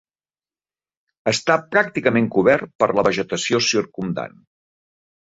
Està 1.31 1.57
pràcticament 1.75 2.29
cobert 2.35 2.71
per 2.83 2.87
la 2.99 3.03
vegetació 3.09 3.59
circumdant. 3.67 4.35